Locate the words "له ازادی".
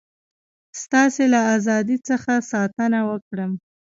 1.33-1.97